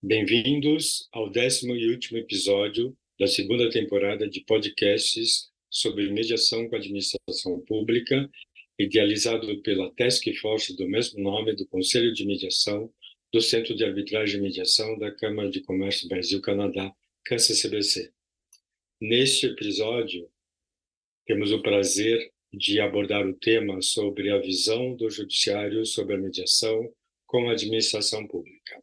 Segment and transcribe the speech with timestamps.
[0.00, 6.78] Bem-vindos ao décimo e último episódio da segunda temporada de podcasts sobre mediação com a
[6.78, 8.30] administração pública,
[8.78, 12.88] idealizado pela Task Force do mesmo nome do Conselho de Mediação
[13.32, 16.94] do Centro de Arbitragem e Mediação da Câmara de Comércio Brasil-Canadá,
[17.24, 18.12] CANSA-CBC.
[19.00, 20.30] Neste episódio,
[21.26, 26.88] temos o prazer de abordar o tema sobre a visão do Judiciário sobre a mediação
[27.26, 28.80] com a administração pública.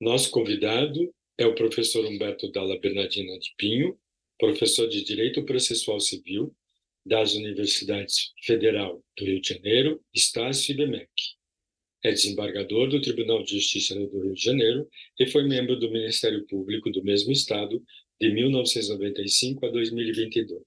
[0.00, 3.98] Nosso convidado é o professor Humberto Dalla Bernardina de Pinho,
[4.38, 6.54] professor de Direito Processual Civil
[7.04, 11.10] das Universidades Federal do Rio de Janeiro, Estácio e BMEC.
[12.04, 16.46] É desembargador do Tribunal de Justiça do Rio de Janeiro e foi membro do Ministério
[16.46, 17.82] Público do mesmo estado
[18.20, 20.62] de 1995 a 2022.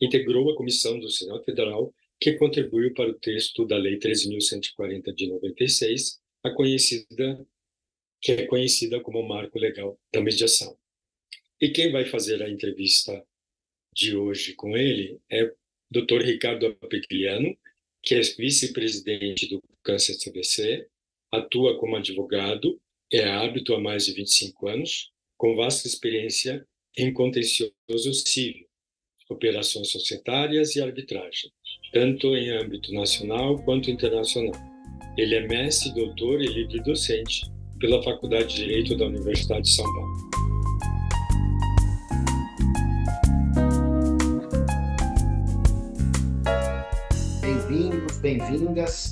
[0.00, 5.26] Integrou a comissão do Senado Federal que contribuiu para o texto da Lei 13.140 de
[5.26, 7.46] 96, a conhecida
[8.20, 10.76] que é conhecida como Marco Legal da Mediação.
[11.60, 13.24] E quem vai fazer a entrevista
[13.94, 15.56] de hoje com ele é o
[15.90, 16.22] Dr.
[16.22, 17.56] Ricardo Apegliano,
[18.02, 20.86] que é vice-presidente do Câncer CBC,
[21.32, 22.80] atua como advogado,
[23.12, 28.66] é árbitro há mais de 25 anos, com vasta experiência em contencioso civil,
[29.28, 31.50] operações societárias e arbitragem,
[31.92, 34.54] tanto em âmbito nacional quanto internacional.
[35.16, 39.84] Ele é mestre, doutor e livre docente pela Faculdade de Direito da Universidade de São
[39.84, 40.30] Paulo.
[47.42, 49.10] Bem-vindos, bem-vindas.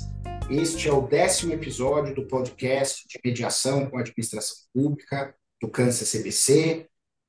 [0.49, 6.05] Este é o décimo episódio do podcast de mediação com a administração pública do Câncer
[6.05, 6.87] CBC.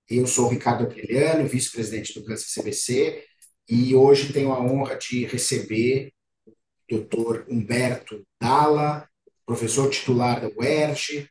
[0.08, 3.24] Eu sou Ricardo Aprilhano, vice-presidente do Câncer CBC,
[3.68, 6.12] e hoje tenho a honra de receber
[6.46, 7.44] o Dr.
[7.48, 9.08] Humberto Dalla,
[9.46, 11.30] professor titular da UERJ,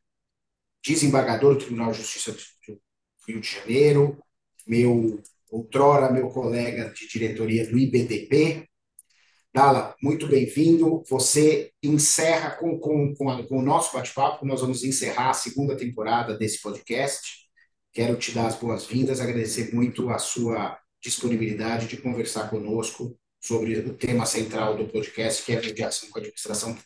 [0.84, 2.82] desembargador do Tribunal de Justiça do
[3.28, 4.18] Rio de Janeiro,
[4.66, 5.22] meu
[5.52, 8.68] outrora meu colega de diretoria do IBDP.
[9.54, 11.04] Dala, muito bem-vindo.
[11.10, 15.78] Você encerra com, com, com, a, com o nosso bate-papo, nós vamos encerrar a segunda
[15.78, 17.46] temporada desse podcast.
[17.94, 23.94] Quero te dar as boas-vindas, agradecer muito a sua disponibilidade de conversar conosco sobre o
[23.94, 26.78] tema central do podcast, que é a mediação com a administração.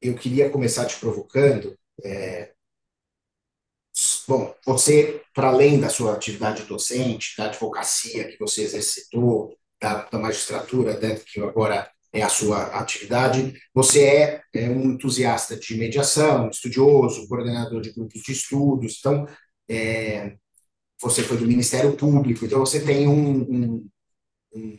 [0.00, 1.76] Eu queria começar te provocando.
[2.04, 2.52] É...
[4.28, 10.18] Bom, você, para além da sua atividade docente, da advocacia que você exercitou, da, da
[10.18, 16.48] magistratura, né, que agora é a sua atividade, você é, é, um entusiasta de mediação,
[16.48, 19.26] estudioso, coordenador de grupos de estudos, então,
[19.68, 20.36] é,
[21.00, 24.78] você foi do Ministério Público, então você tem um, um,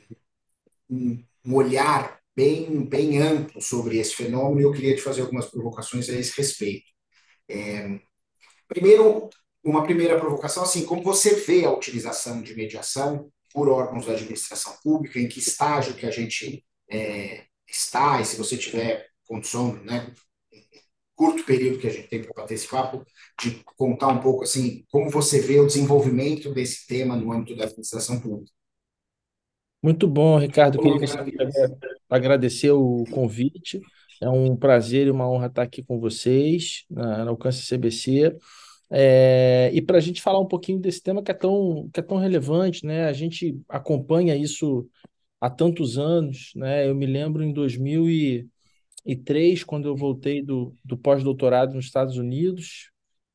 [0.90, 5.48] um, um olhar bem, bem amplo sobre esse fenômeno e eu queria te fazer algumas
[5.48, 6.86] provocações a esse respeito.
[7.50, 8.00] É,
[8.68, 9.28] primeiro,
[9.64, 14.78] uma primeira provocação, assim, como você vê a utilização de mediação por órgãos da administração
[14.84, 20.14] pública, em que estágio que a gente é, está, e se você tiver condição, né,
[21.16, 23.04] curto período que a gente tem para bater esse papo,
[23.42, 27.64] de contar um pouco, assim, como você vê o desenvolvimento desse tema no âmbito da
[27.64, 28.52] administração pública.
[29.82, 30.78] Muito bom, Ricardo.
[30.80, 31.00] Queria
[32.10, 33.82] agradecer o convite.
[34.22, 38.36] É um prazer e uma honra estar aqui com vocês na, na Alcance CBC.
[38.90, 42.04] É, e para a gente falar um pouquinho desse tema que é, tão, que é
[42.04, 43.06] tão relevante, né?
[43.06, 44.88] A gente acompanha isso
[45.42, 46.88] há tantos anos, né?
[46.88, 52.92] Eu me lembro em 2003, quando eu voltei do, do pós-doutorado nos Estados Unidos,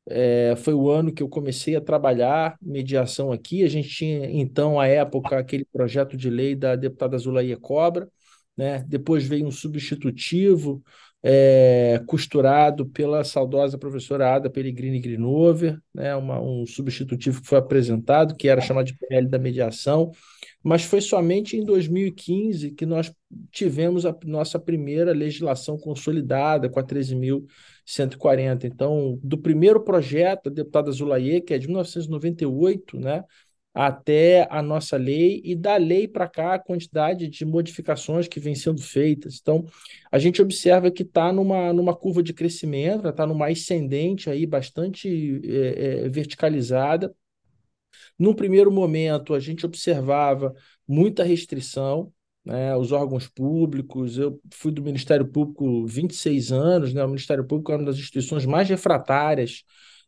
[0.09, 3.63] é, foi o ano que eu comecei a trabalhar mediação aqui.
[3.63, 8.09] A gente tinha, então, à época, aquele projeto de lei da deputada Zulaia Cobra,
[8.57, 8.85] né?
[8.87, 10.83] depois veio um substitutivo
[11.25, 16.17] é, costurado pela saudosa professora Ada Pellegrini Grinover, né?
[16.17, 20.11] Uma, um substitutivo que foi apresentado, que era chamado de PL da mediação,
[20.65, 23.13] mas foi somente em 2015 que nós
[23.53, 27.45] tivemos a nossa primeira legislação consolidada com a 13.000
[27.85, 28.67] 140.
[28.67, 33.25] Então, do primeiro projeto, a deputada Zulaye, que é de 1998, né,
[33.75, 38.55] até a nossa lei, e da lei para cá a quantidade de modificações que vêm
[38.55, 39.39] sendo feitas.
[39.41, 39.65] Então,
[40.11, 45.41] a gente observa que está numa, numa curva de crescimento, está numa ascendente aí bastante
[45.45, 47.15] é, é, verticalizada.
[48.19, 50.55] Num primeiro momento, a gente observava
[50.87, 52.13] muita restrição,
[52.45, 54.19] né, os órgãos públicos.
[54.19, 58.45] Eu fui do Ministério Público 26 anos, né, o Ministério Público é uma das instituições
[58.45, 59.65] mais refratárias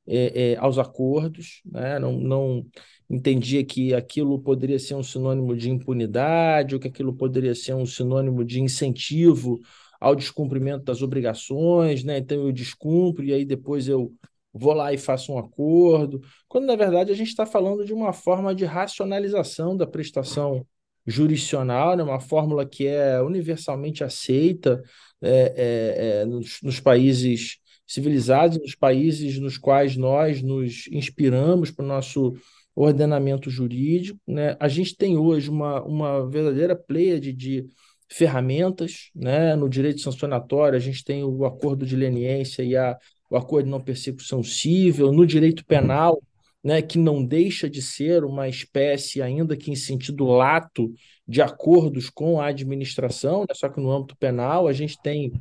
[0.07, 2.67] é, é, aos acordos, né, não, não
[3.09, 7.87] entendia que aquilo poderia ser um sinônimo de impunidade ou que aquilo poderia ser um
[7.87, 9.61] sinônimo de incentivo
[10.01, 12.19] ao descumprimento das obrigações, né?
[12.19, 14.13] Então eu descumpro e aí depois eu
[14.53, 18.13] vou lá e faço um acordo, quando na verdade a gente está falando de uma
[18.13, 20.65] forma de racionalização da prestação
[21.07, 22.03] jurisdicional, né?
[22.03, 24.83] uma fórmula que é universalmente aceita
[25.21, 31.85] é, é, é, nos, nos países civilizados, nos países nos quais nós nos inspiramos para
[31.85, 32.35] o nosso
[32.75, 34.19] ordenamento jurídico.
[34.27, 34.57] Né?
[34.59, 37.67] A gente tem hoje uma, uma verdadeira pleiade de
[38.09, 39.57] ferramentas, né?
[39.57, 42.97] no direito sancionatório a gente tem o acordo de leniência e a,
[43.31, 46.21] o acordo de não persecução civil, no direito penal,
[46.63, 50.91] né, que não deixa de ser uma espécie, ainda que em sentido lato,
[51.29, 53.55] de acordos com a administração, né?
[53.55, 55.33] só que no âmbito penal a gente tem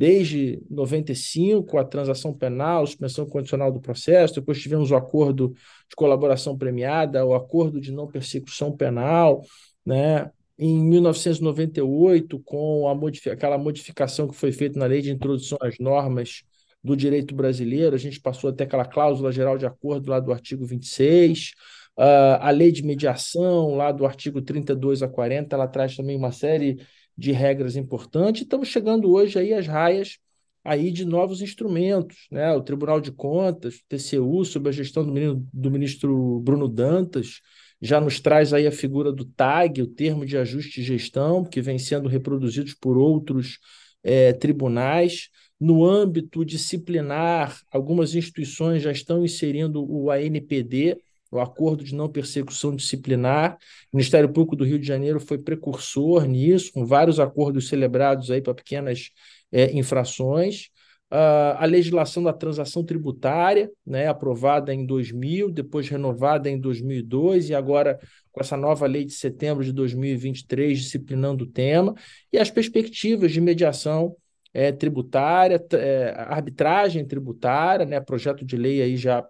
[0.00, 6.56] desde 95 a transação penal, suspensão condicional do processo, depois tivemos o acordo de colaboração
[6.56, 9.42] premiada, o acordo de não persecução penal,
[9.84, 10.30] né?
[10.58, 16.44] Em 1998, com a aquela modificação que foi feita na lei de introdução às normas
[16.82, 20.64] do direito brasileiro, a gente passou até aquela cláusula geral de acordo lá do artigo
[20.64, 21.50] 26,
[21.98, 26.16] uh, ah, a lei de mediação lá do artigo 32 a 40, ela traz também
[26.16, 26.78] uma série
[27.20, 28.40] de regras importantes.
[28.40, 30.16] Estamos chegando hoje aí às raias
[30.64, 32.50] aí de novos instrumentos, né?
[32.54, 37.40] O Tribunal de Contas, TCU, sob a gestão do ministro, do ministro Bruno Dantas,
[37.80, 41.60] já nos traz aí a figura do TAG, o termo de ajuste e gestão, que
[41.60, 43.58] vem sendo reproduzidos por outros
[44.02, 45.28] é, tribunais.
[45.58, 50.96] No âmbito disciplinar, algumas instituições já estão inserindo o ANPD,
[51.30, 53.56] o Acordo de Não Persecução Disciplinar.
[53.92, 58.42] O Ministério Público do Rio de Janeiro foi precursor nisso, com vários acordos celebrados aí
[58.42, 59.10] para pequenas
[59.52, 60.70] é, infrações.
[61.12, 67.54] Uh, a legislação da transação tributária, né, aprovada em 2000, depois renovada em 2002 e
[67.54, 67.98] agora
[68.30, 71.96] com essa nova lei de setembro de 2023 disciplinando o tema
[72.32, 74.14] e as perspectivas de mediação
[74.54, 79.26] é, tributária, é, arbitragem tributária, né, projeto de lei aí já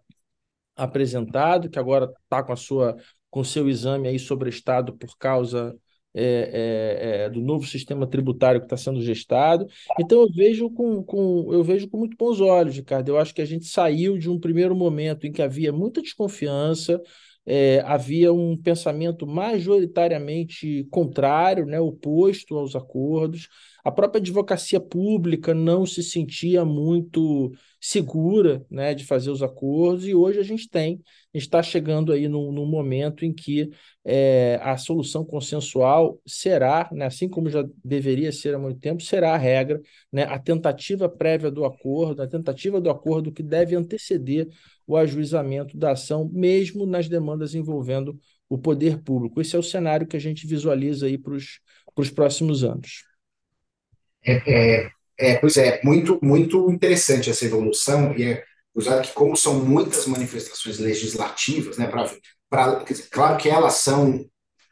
[0.85, 2.97] apresentado, que agora está com a sua
[3.31, 5.77] com seu exame aí sobrestado por causa
[6.13, 9.67] é, é, é, do novo sistema tributário que está sendo gestado.
[10.01, 13.09] Então eu vejo com, com, eu vejo com muito bons olhos, Ricardo.
[13.09, 17.01] Eu acho que a gente saiu de um primeiro momento em que havia muita desconfiança,
[17.47, 23.49] é, havia um pensamento majoritariamente contrário, né, oposto aos acordos.
[23.85, 30.15] A própria advocacia pública não se sentia muito segura né, de fazer os acordos, e
[30.15, 31.01] hoje a gente tem,
[31.33, 33.71] está chegando aí num, num, momento em que
[34.05, 39.35] é, a solução consensual será, né, assim como já deveria ser há muito tempo, será
[39.35, 39.81] a regra,
[40.13, 44.47] né, a tentativa prévia do acordo, a tentativa do acordo que deve anteceder
[44.87, 48.19] o ajuizamento da ação, mesmo nas demandas envolvendo
[48.49, 49.41] o poder público.
[49.41, 53.10] Esse é o cenário que a gente visualiza aí para os próximos anos.
[54.25, 58.45] É, é, é, pois é, muito, muito interessante essa evolução, e é
[58.75, 62.11] usado que, como são muitas manifestações legislativas, né, pra,
[62.49, 64.25] pra, claro que elas são,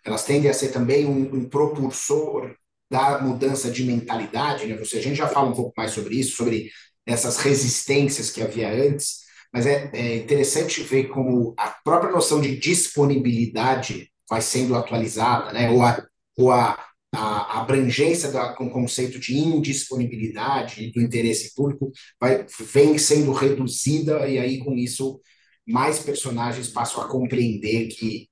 [0.05, 2.55] elas tendem a ser também um, um propulsor
[2.91, 4.75] da mudança de mentalidade, né?
[4.77, 6.71] Você, a gente já fala um pouco mais sobre isso, sobre
[7.07, 9.21] essas resistências que havia antes,
[9.53, 15.71] mas é, é interessante ver como a própria noção de disponibilidade vai sendo atualizada, né?
[15.71, 16.07] Ou a,
[16.37, 16.79] ou a
[17.13, 21.91] a abrangência da, com o conceito de indisponibilidade do interesse público
[22.21, 25.21] vai, vem sendo reduzida e aí com isso
[25.67, 28.29] mais personagens passam a compreender que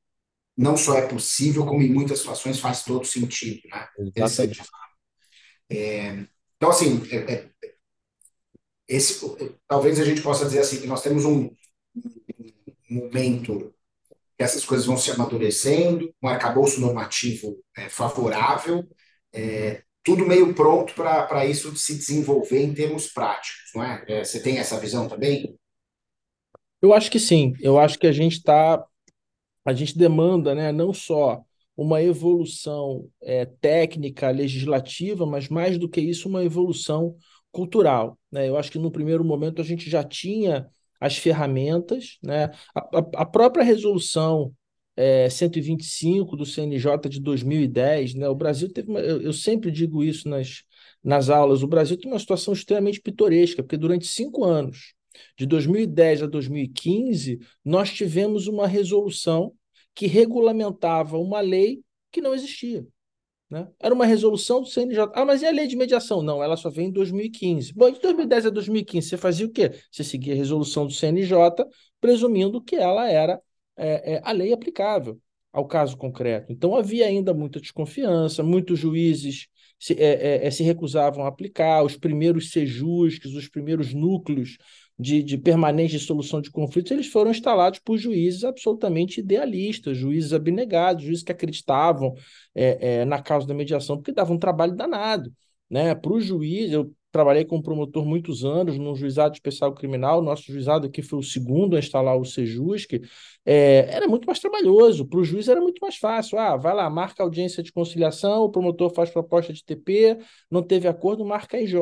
[0.57, 3.87] não só é possível, como em muitas situações faz todo sentido, né?
[5.71, 6.25] É,
[6.57, 7.51] então, assim, é, é,
[8.89, 9.21] esse,
[9.69, 11.51] talvez a gente possa dizer assim que nós temos um,
[11.95, 13.75] um momento
[14.37, 18.87] que essas coisas vão se amadurecendo, um arcabouço normativo é, favorável,
[19.33, 24.05] é, tudo meio pronto para isso se desenvolver em termos práticos, não é?
[24.07, 24.25] é?
[24.25, 25.59] Você tem essa visão também?
[26.81, 27.55] Eu acho que sim.
[27.61, 28.85] Eu acho que a gente está,
[29.65, 31.43] a gente demanda, né, não só
[31.77, 37.17] uma evolução é, técnica, legislativa, mas mais do que isso, uma evolução
[37.51, 38.19] cultural.
[38.31, 38.49] Né?
[38.49, 40.69] Eu acho que no primeiro momento a gente já tinha
[41.01, 42.51] as ferramentas, né?
[42.75, 44.53] a, a, a própria resolução
[44.97, 48.29] é, 125 do CNJ de 2010, né?
[48.29, 50.63] O Brasil teve uma, eu, eu, sempre digo isso nas,
[51.05, 54.95] nas aulas, o Brasil tem uma situação extremamente pitoresca, porque durante cinco anos,
[55.39, 59.53] de 2010 a 2015, nós tivemos uma resolução
[59.95, 62.87] que regulamentava uma lei que não existia.
[63.49, 63.69] Né?
[63.79, 65.11] Era uma resolução do CNJ.
[65.15, 66.23] Ah, mas e a lei de mediação?
[66.23, 67.73] Não, ela só vem em 2015.
[67.73, 69.73] Bom, de 2010 a 2015, você fazia o quê?
[69.91, 71.39] Você seguia a resolução do CNJ,
[72.01, 73.41] presumindo que ela era
[73.77, 75.21] é, é, a lei aplicável
[75.53, 76.53] ao caso concreto.
[76.53, 79.47] Então havia ainda muita desconfiança, muitos juízes
[79.79, 84.59] se, é, é, se recusavam a aplicar, os primeiros sejusques, os primeiros núcleos
[84.99, 91.05] de, de permanente solução de conflitos, eles foram instalados por juízes absolutamente idealistas, juízes abnegados,
[91.05, 92.15] juízes que acreditavam
[92.55, 95.33] é, é, na causa da mediação, porque davam um trabalho danado.
[95.69, 95.95] Né?
[95.95, 100.87] Para o juiz, eu trabalhei como promotor muitos anos no juizado especial criminal, nosso juizado
[100.87, 103.01] aqui foi o segundo a instalar o Sejusc,
[103.45, 106.89] é, era muito mais trabalhoso, para o juiz era muito mais fácil, ah, vai lá,
[106.91, 110.19] marca audiência de conciliação, o promotor faz proposta de TP,
[110.51, 111.75] não teve acordo, marca IJ.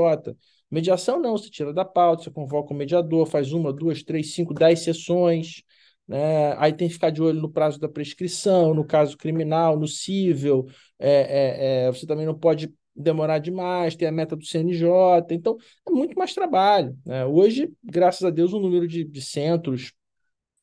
[0.74, 4.52] Mediação não, você tira da pauta, você convoca o mediador, faz uma, duas, três, cinco,
[4.52, 5.62] dez sessões,
[6.08, 6.52] né?
[6.58, 10.66] aí tem que ficar de olho no prazo da prescrição, no caso criminal, no cível,
[10.98, 14.88] é, é, é, você também não pode demorar demais, tem a meta do CNJ,
[15.30, 16.98] então é muito mais trabalho.
[17.06, 17.24] Né?
[17.24, 19.92] Hoje, graças a Deus, o número de, de centros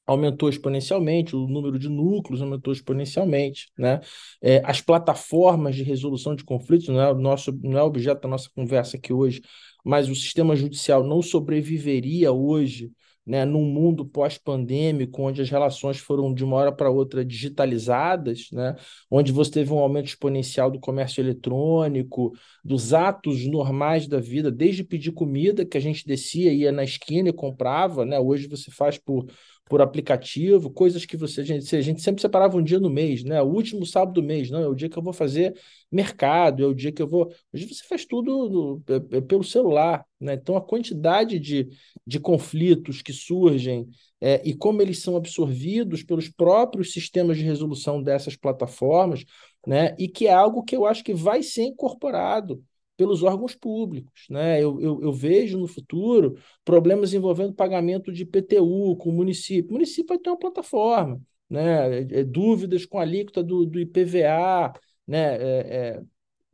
[0.05, 4.01] aumentou exponencialmente, o número de núcleos aumentou exponencialmente, né?
[4.41, 8.29] É, as plataformas de resolução de conflitos não é o nosso, não é objeto da
[8.29, 9.41] nossa conversa aqui hoje,
[9.83, 12.91] mas o sistema judicial não sobreviveria hoje
[13.25, 18.75] né, num mundo pós-pandêmico, onde as relações foram de uma hora para outra digitalizadas, né,
[19.09, 22.33] onde você teve um aumento exponencial do comércio eletrônico,
[22.63, 27.29] dos atos normais da vida, desde pedir comida, que a gente descia, ia na esquina
[27.29, 29.27] e comprava, né, hoje você faz por
[29.71, 33.23] por aplicativo, coisas que você a gente, a gente sempre separava um dia no mês,
[33.23, 33.41] né?
[33.41, 35.57] O último sábado do mês, não, é o dia que eu vou fazer
[35.89, 37.33] mercado, é o dia que eu vou.
[37.53, 40.33] Hoje você faz tudo no, é, é pelo celular, né?
[40.33, 41.69] Então a quantidade de,
[42.05, 43.87] de conflitos que surgem
[44.19, 49.23] é, e como eles são absorvidos pelos próprios sistemas de resolução dessas plataformas,
[49.65, 49.95] né?
[49.97, 52.61] E que é algo que eu acho que vai ser incorporado
[53.01, 54.27] pelos órgãos públicos.
[54.29, 54.63] Né?
[54.63, 59.71] Eu, eu, eu, vejo no futuro problemas envolvendo pagamento de PTU com o município.
[59.71, 62.01] O município vai ter uma plataforma, né?
[62.01, 64.71] É, é, dúvidas com a alíquota do, do IPVA,
[65.07, 65.35] né?
[65.35, 66.01] É, é,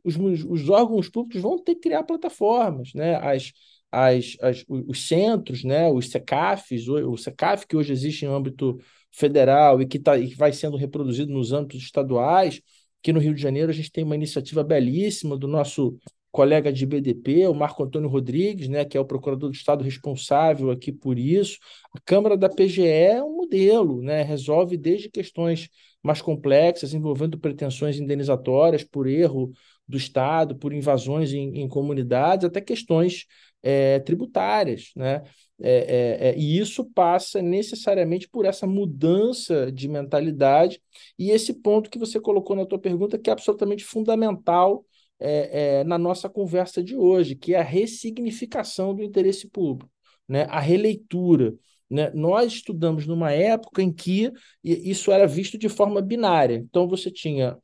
[0.02, 3.16] os, os órgãos públicos vão ter que criar plataformas, né?
[3.16, 3.52] As,
[3.92, 5.90] as, as, os centros, né?
[5.90, 8.78] os SECAFs, o, o SECAF que hoje existe em âmbito
[9.12, 12.62] federal e que, tá, e que vai sendo reproduzido nos âmbitos estaduais,
[13.02, 15.98] que no Rio de Janeiro a gente tem uma iniciativa belíssima do nosso
[16.30, 20.70] colega de BDP, o Marco Antônio Rodrigues, né, que é o procurador do Estado responsável
[20.70, 21.58] aqui por isso.
[21.94, 25.68] A Câmara da PGE é um modelo, né, resolve desde questões
[26.02, 29.50] mais complexas, envolvendo pretensões indenizatórias por erro
[29.86, 33.26] do Estado, por invasões em, em comunidades, até questões
[33.62, 34.92] é, tributárias.
[34.94, 35.22] Né?
[35.60, 40.80] É, é, é, e isso passa necessariamente por essa mudança de mentalidade
[41.18, 44.84] e esse ponto que você colocou na tua pergunta, que é absolutamente fundamental
[45.20, 49.90] é, é, na nossa conversa de hoje, que é a ressignificação do interesse público,
[50.26, 50.44] né?
[50.44, 51.54] a releitura.
[51.90, 52.10] Né?
[52.10, 54.30] Nós estudamos numa época em que
[54.62, 56.56] isso era visto de forma binária.
[56.56, 57.56] Então, você tinha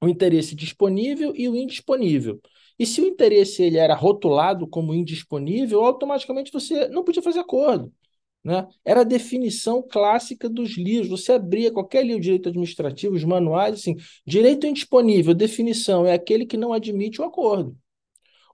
[0.00, 2.40] o interesse disponível e o indisponível.
[2.78, 7.92] E se o interesse ele era rotulado como indisponível, automaticamente você não podia fazer acordo.
[8.46, 8.64] Né?
[8.84, 11.08] Era a definição clássica dos livros.
[11.08, 16.46] Você abria qualquer livro de direito administrativo, os manuais, assim, direito indisponível, definição, é aquele
[16.46, 17.76] que não admite o acordo.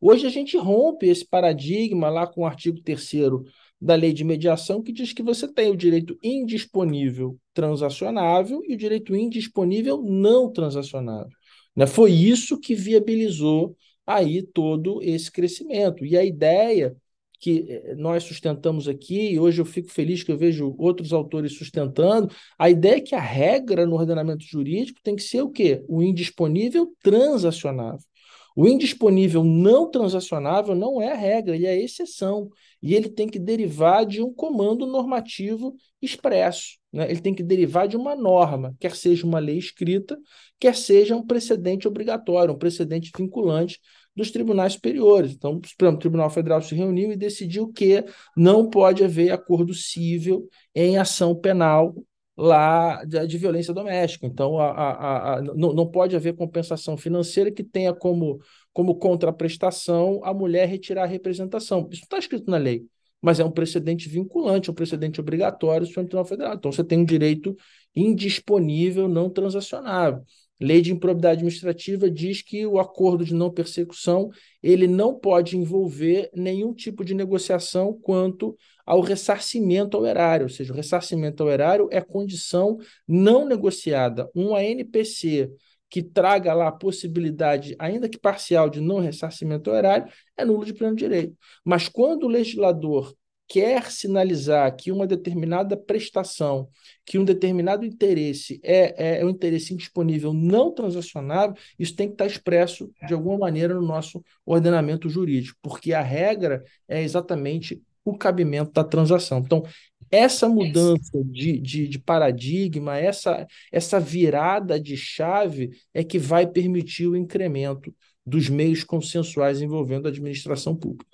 [0.01, 3.45] Hoje a gente rompe esse paradigma lá com o artigo 3
[3.79, 8.79] da lei de mediação, que diz que você tem o direito indisponível transacionável e o
[8.79, 11.29] direito indisponível não transacionável.
[11.77, 11.87] Né?
[11.87, 16.03] Foi isso que viabilizou aí todo esse crescimento.
[16.03, 16.97] E a ideia
[17.43, 21.59] que eh, nós sustentamos aqui, e hoje eu fico feliz que eu vejo outros autores
[21.59, 25.85] sustentando, a ideia é que a regra no ordenamento jurídico tem que ser o quê?
[25.89, 28.07] O indisponível transacionável.
[28.55, 32.49] O indisponível não transacionável não é a regra, ele é a exceção.
[32.81, 36.79] E ele tem que derivar de um comando normativo expresso.
[36.93, 37.11] Né?
[37.11, 40.19] Ele tem que derivar de uma norma, quer seja uma lei escrita,
[40.61, 43.81] quer seja um precedente obrigatório, um precedente vinculante
[44.15, 45.33] dos tribunais superiores.
[45.33, 48.05] Então, o Supremo Tribunal Federal se reuniu e decidiu que
[48.37, 51.95] não pode haver acordo civil em ação penal
[52.37, 54.27] lá de, de violência doméstica.
[54.27, 58.41] Então, a, a, a, não, não pode haver compensação financeira que tenha como,
[58.73, 61.89] como contraprestação a mulher retirar a representação.
[61.91, 62.85] Isso está escrito na lei,
[63.21, 66.55] mas é um precedente vinculante, um precedente obrigatório do Supremo Tribunal Federal.
[66.55, 67.57] Então, você tem um direito
[67.95, 70.23] indisponível, não transacionável.
[70.63, 74.31] Lei de improbidade administrativa diz que o acordo de não persecução
[74.63, 80.73] ele não pode envolver nenhum tipo de negociação quanto ao ressarcimento ao erário, ou seja,
[80.73, 82.79] o ressarcimento ao erário é condição
[83.09, 84.31] não negociada.
[84.37, 85.51] Um ANPC
[85.91, 90.65] que traga lá a possibilidade, ainda que parcial, de não ressarcimento ao erário, é nulo
[90.65, 91.37] de pleno direito.
[91.65, 93.13] Mas quando o legislador
[93.53, 96.71] quer sinalizar que uma determinada prestação,
[97.05, 102.15] que um determinado interesse é, é, é um interesse indisponível não transacionável, isso tem que
[102.15, 108.17] estar expresso de alguma maneira no nosso ordenamento jurídico, porque a regra é exatamente o
[108.17, 109.41] cabimento da transação.
[109.41, 109.63] Então,
[110.11, 117.07] essa mudança de, de, de, paradigma, essa, essa virada de chave é que vai permitir
[117.07, 117.95] o incremento
[118.25, 121.12] dos meios consensuais envolvendo a administração pública.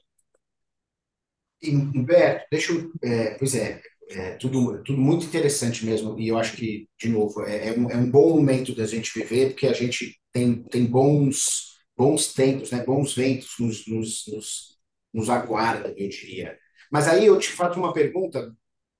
[1.65, 2.91] Humberto, deixa eu.
[3.03, 7.45] É, pois é, é, tudo, tudo muito interessante mesmo, e eu acho que, de novo,
[7.45, 10.87] é, é, um, é um bom momento da gente viver, porque a gente tem, tem
[10.87, 14.79] bons, bons tempos, né, bons ventos nos, nos, nos,
[15.13, 16.57] nos aguardam, eu diria.
[16.91, 18.55] Mas aí eu te faço uma pergunta,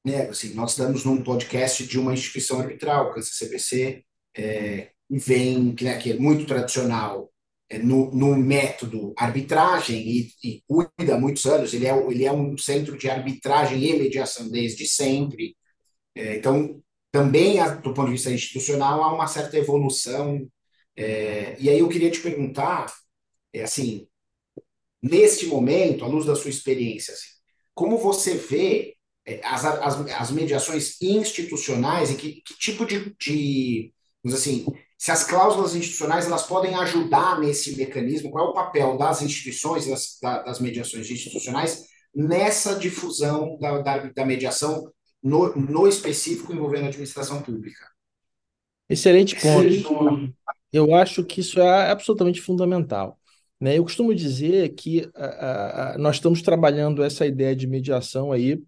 [0.05, 4.05] né, assim, nós estamos num podcast de uma instituição arbitral, o CBC,
[4.37, 7.38] é, vem, né, que é muito tradicional, é,
[7.77, 11.75] no, no, método arbitragem e, e, cuida há muitos anos.
[11.75, 15.55] Ele é, ele é um centro de arbitragem e mediação desde sempre.
[16.15, 16.83] É, então,
[17.13, 20.49] também, do ponto de vista institucional, há uma certa evolução.
[20.97, 22.93] É, e aí eu queria te perguntar,
[23.53, 24.09] é, assim,
[25.03, 27.29] neste momento, à luz da sua experiência, assim,
[27.75, 28.97] como você vê
[29.27, 33.93] é, as, as, as mediações institucionais e que, que tipo de, de
[34.27, 34.67] assim,
[34.99, 39.87] se as cláusulas institucionais elas podem ajudar nesse mecanismo, qual é o papel das instituições,
[39.87, 46.89] das, das mediações institucionais, nessa difusão da, da, da mediação no, no, específico envolvendo a
[46.89, 47.87] administração pública?
[48.89, 50.35] Excelente ponto.
[50.73, 53.19] Eu acho que isso é absolutamente fundamental.
[53.61, 53.79] Né?
[53.79, 58.61] Eu costumo dizer que a, a, nós estamos trabalhando essa ideia de mediação aí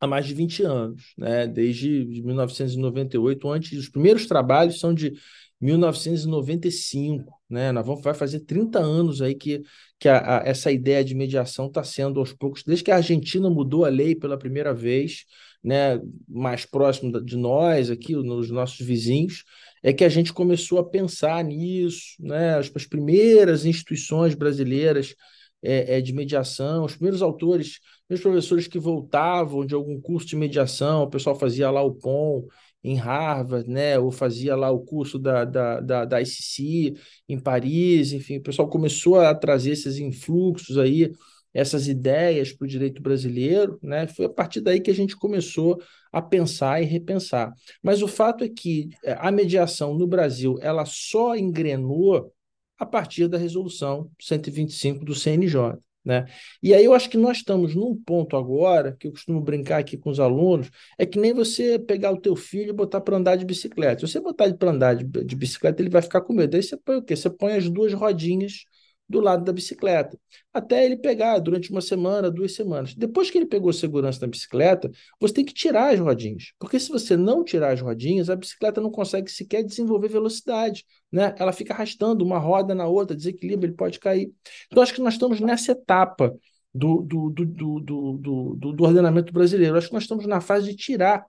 [0.00, 1.46] há mais de 20 anos, né?
[1.46, 5.14] desde 1998, antes, os primeiros trabalhos são de
[5.60, 7.72] 1995, né?
[7.72, 9.62] Nós vamos vai fazer 30 anos aí que,
[9.98, 13.50] que a, a, essa ideia de mediação está sendo aos poucos, desde que a Argentina
[13.50, 15.24] mudou a lei pela primeira vez,
[15.62, 16.00] né?
[16.28, 19.44] Mais próximo de nós aqui, nos nossos vizinhos,
[19.82, 22.56] é que a gente começou a pensar nisso, né?
[22.56, 25.16] As, as primeiras instituições brasileiras
[25.62, 30.36] é, é, de mediação, os primeiros autores, os professores que voltavam de algum curso de
[30.36, 32.46] mediação, o pessoal fazia lá o POM
[32.82, 36.94] em Harvard, né, ou fazia lá o curso da, da, da, da ICC
[37.28, 41.10] em Paris, enfim, o pessoal começou a trazer esses influxos aí,
[41.52, 44.06] essas ideias para o direito brasileiro, né?
[44.06, 45.80] Foi a partir daí que a gente começou
[46.12, 47.52] a pensar e repensar.
[47.82, 52.32] Mas o fato é que é, a mediação no Brasil ela só engrenou
[52.78, 55.78] a partir da resolução 125 do CNJ.
[56.04, 56.24] Né?
[56.62, 59.96] E aí eu acho que nós estamos num ponto agora, que eu costumo brincar aqui
[59.96, 63.36] com os alunos, é que nem você pegar o teu filho e botar para andar
[63.36, 64.06] de bicicleta.
[64.06, 66.56] Se você botar para andar de, de, bicicleta, ele vai ficar com medo.
[66.56, 67.14] Aí você põe o quê?
[67.14, 68.64] Você põe as duas rodinhas
[69.08, 70.18] do lado da bicicleta,
[70.52, 72.94] até ele pegar durante uma semana, duas semanas.
[72.94, 76.90] Depois que ele pegou segurança da bicicleta, você tem que tirar as rodinhas, porque se
[76.90, 81.34] você não tirar as rodinhas, a bicicleta não consegue sequer desenvolver velocidade, né?
[81.38, 84.30] Ela fica arrastando uma roda na outra, desequilíbrio, ele pode cair.
[84.66, 86.36] Então, acho que nós estamos nessa etapa
[86.74, 89.76] do, do, do, do, do, do, do ordenamento brasileiro.
[89.76, 91.24] Acho que nós estamos na fase de tirar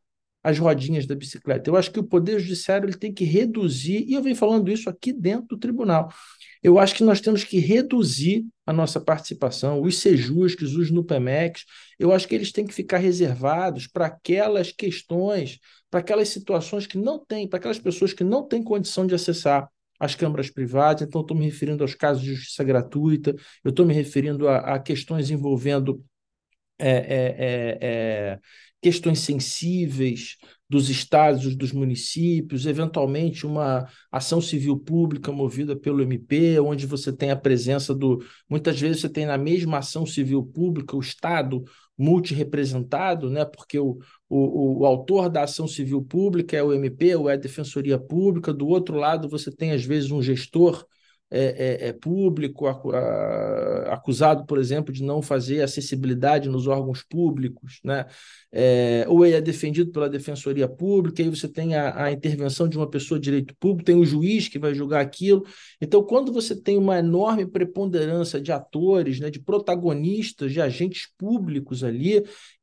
[0.50, 1.70] as rodinhas da bicicleta.
[1.70, 4.90] Eu acho que o Poder Judiciário ele tem que reduzir, e eu venho falando isso
[4.90, 6.12] aqui dentro do tribunal.
[6.62, 11.66] Eu acho que nós temos que reduzir a nossa participação, os sejusques, os NUPEMEX,
[11.98, 15.60] eu acho que eles têm que ficar reservados para aquelas questões,
[15.90, 19.70] para aquelas situações que não têm, para aquelas pessoas que não têm condição de acessar
[20.00, 23.94] as câmaras privadas, então estou me referindo aos casos de justiça gratuita, eu estou me
[23.94, 26.04] referindo a, a questões envolvendo
[26.78, 28.40] é, é, é, é
[28.82, 30.38] questões sensíveis
[30.70, 37.32] dos estados, dos municípios, eventualmente uma ação civil pública movida pelo MP, onde você tem
[37.32, 38.24] a presença do.
[38.48, 41.64] Muitas vezes você tem na mesma ação civil pública o Estado
[41.98, 43.44] multirepresentado, né?
[43.44, 43.98] porque o,
[44.30, 48.54] o, o autor da ação civil pública é o MP ou é a Defensoria Pública,
[48.54, 50.86] do outro lado você tem, às vezes, um gestor
[51.32, 52.66] é, é, é público,
[53.88, 58.06] acusado, por exemplo, de não fazer acessibilidade nos órgãos públicos, né?
[58.52, 62.78] É, ou ele é defendido pela Defensoria Pública, aí você tem a, a, intervenção de
[62.78, 65.46] uma pessoa de direito público, tem o juiz que vai julgar aquilo.
[65.80, 71.84] Então, quando você tem uma enorme preponderância de atores, né, de protagonistas, de agentes públicos
[71.84, 72.16] ali,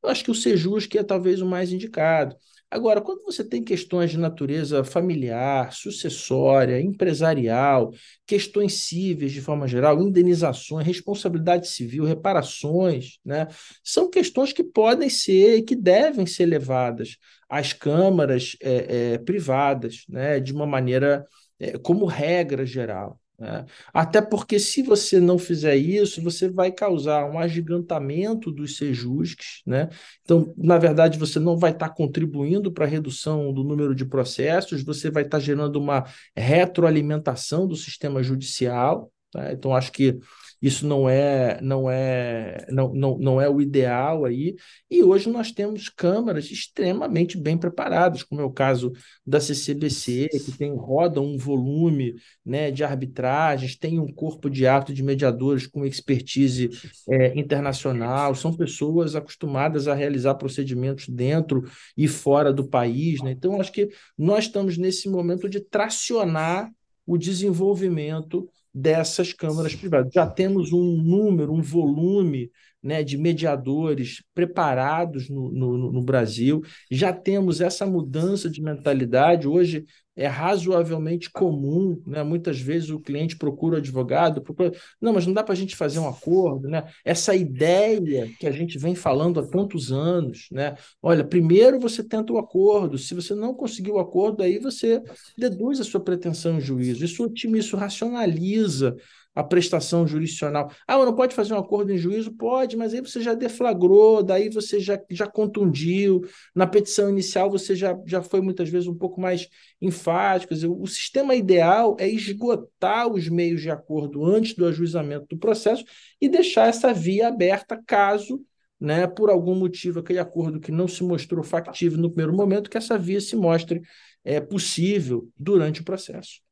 [0.03, 2.35] eu acho que o Sejus que é talvez o mais indicado.
[2.69, 7.93] Agora, quando você tem questões de natureza familiar, sucessória, empresarial,
[8.25, 13.47] questões cíveis de forma geral, indenizações, responsabilidade civil, reparações, né,
[13.81, 17.17] são questões que podem ser e que devem ser levadas
[17.49, 21.25] às câmaras é, é, privadas, né, de uma maneira
[21.57, 23.17] é, como regra geral.
[23.39, 23.65] Né?
[23.93, 29.61] Até porque, se você não fizer isso, você vai causar um agigantamento dos sejusques.
[29.65, 29.89] Né?
[30.23, 34.83] Então, na verdade, você não vai estar contribuindo para a redução do número de processos,
[34.83, 39.11] você vai estar gerando uma retroalimentação do sistema judicial.
[39.31, 39.51] Tá?
[39.51, 40.17] Então, acho que
[40.61, 44.55] isso não é não é não, não, não é o ideal aí.
[44.89, 48.91] E hoje nós temos câmaras extremamente bem preparadas, como é o caso
[49.25, 52.15] da CCBC, que tem roda um volume
[52.45, 56.69] né, de arbitragens, tem um corpo de ato de mediadores com expertise
[57.09, 61.63] é, internacional, são pessoas acostumadas a realizar procedimentos dentro
[61.95, 63.21] e fora do país.
[63.21, 63.31] Né?
[63.31, 66.71] Então, acho que nós estamos nesse momento de tracionar
[67.05, 70.13] o desenvolvimento dessas câmaras privadas.
[70.13, 77.11] Já temos um número, um volume né, de mediadores preparados no, no, no, Brasil, já
[77.11, 79.47] temos essa mudança de mentalidade.
[79.47, 79.85] Hoje
[80.15, 82.23] é razoavelmente comum, né?
[82.23, 84.71] muitas vezes o cliente procura o advogado, procura...
[84.99, 86.67] não, mas não dá para a gente fazer um acordo.
[86.67, 86.83] Né?
[87.05, 90.75] Essa ideia que a gente vem falando há tantos anos, né?
[91.03, 95.03] olha, primeiro você tenta o acordo, se você não conseguir o acordo, aí você
[95.37, 97.05] deduz a sua pretensão em juízo.
[97.05, 98.95] Isso otimiza, isso racionaliza
[99.37, 100.71] a prestação jurisdicional.
[100.87, 102.31] Ah, não pode fazer um acordo em juízo?
[102.31, 106.21] Pode, mas aí você já deflagrou, daí você já, já contundiu.
[106.55, 109.47] Na petição inicial você já, já foi muitas vezes um pouco mais
[109.79, 110.55] enfático.
[110.81, 115.85] O sistema ideal é esgotar os meios de acordo antes do ajuizamento do processo
[116.19, 118.43] e deixar essa via aberta caso
[118.79, 122.77] né, por algum motivo, aquele acordo que não se mostrou factível no primeiro momento, que
[122.77, 123.83] essa via se mostre
[124.23, 126.46] é, possível durante o processo.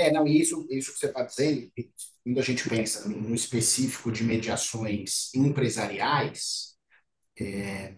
[0.00, 1.70] É, não, e isso, isso que você está dizendo,
[2.24, 6.74] quando a gente pensa no específico de mediações empresariais,
[7.38, 7.96] é,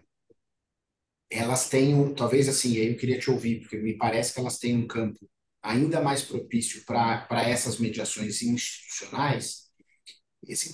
[1.31, 4.77] elas têm, um, talvez assim, eu queria te ouvir, porque me parece que elas têm
[4.77, 5.19] um campo
[5.63, 9.63] ainda mais propício para essas mediações institucionais.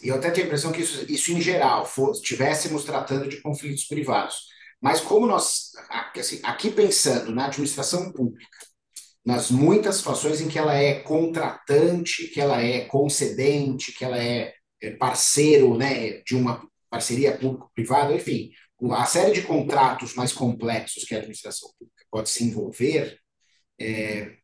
[0.03, 4.47] Eu até tenho a impressão que isso, isso em geral, estivéssemos tratando de conflitos privados.
[4.81, 5.73] Mas como nós,
[6.17, 8.49] assim, aqui pensando na administração pública,
[9.29, 14.55] nas muitas situações em que ela é contratante, que ela é concedente, que ela é,
[14.81, 18.51] é parceiro né, de uma parceria público-privada, enfim,
[18.91, 23.19] a série de contratos mais complexos que a administração pública pode se envolver,
[23.79, 24.35] é,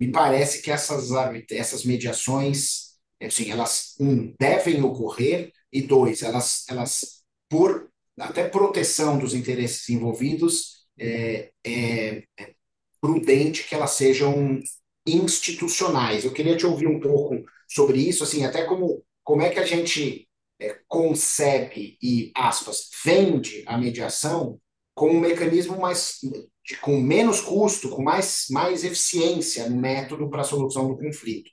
[0.00, 1.10] me parece que essas,
[1.50, 9.34] essas mediações, assim, elas, um, devem ocorrer, e dois, elas, elas por até proteção dos
[9.34, 12.54] interesses envolvidos, é, é, é
[13.00, 14.60] prudente que elas sejam
[15.06, 16.24] institucionais.
[16.24, 19.64] Eu queria te ouvir um pouco sobre isso, assim, até como, como é que a
[19.64, 20.28] gente
[20.60, 24.60] é, concebe e, aspas, vende a mediação
[24.94, 26.18] como um mecanismo mais
[26.64, 31.50] de, com menos custo, com mais, mais eficiência no método para a solução do conflito.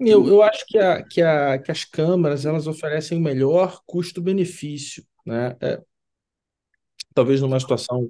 [0.00, 5.04] Eu, eu acho que, a, que, a, que as câmaras elas oferecem o melhor custo-benefício.
[5.26, 5.56] Né?
[5.60, 5.82] É,
[7.12, 8.08] talvez numa situação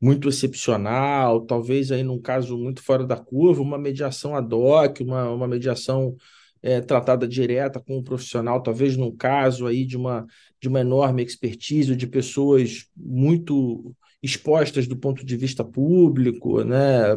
[0.00, 5.30] muito excepcional, talvez aí num caso muito fora da curva, uma mediação ad hoc, uma,
[5.30, 6.16] uma mediação
[6.62, 10.26] é, tratada direta com um profissional, talvez num caso aí de uma,
[10.60, 17.16] de uma enorme expertise, de pessoas muito expostas do ponto de vista público, né,